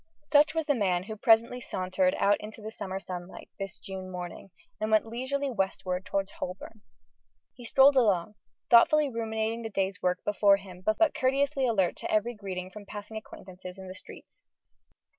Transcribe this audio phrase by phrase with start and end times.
[0.23, 4.49] Such was the man who presently sauntered out into the summer sunlight, this June morning,
[4.79, 6.81] and went leisurely westward towards Holborn.
[7.53, 8.33] He strolled along,
[8.71, 13.15] thoughtfully ruminating the day's work before him, but courteously alert to every greeting from passing
[13.15, 14.43] acquaintances in the streets.